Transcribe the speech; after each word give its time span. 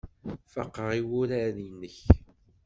Faqeɣ 0.53 0.89
i 0.99 1.01
wurar-nnek. 1.07 1.97